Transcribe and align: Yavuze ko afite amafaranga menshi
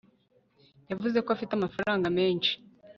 Yavuze 0.91 1.17
ko 1.23 1.29
afite 1.35 1.51
amafaranga 1.55 2.07
menshi 2.17 2.51